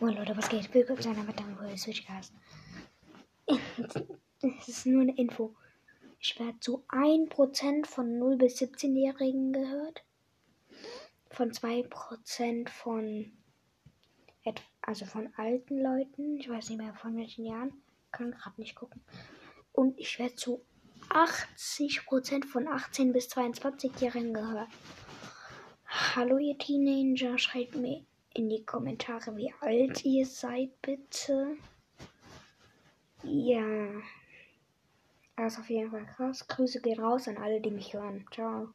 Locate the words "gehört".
9.52-10.04, 24.32-24.68